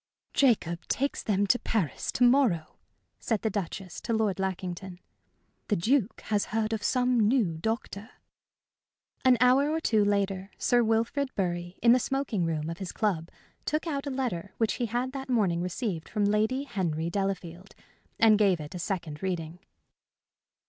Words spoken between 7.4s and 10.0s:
doctor." An hour or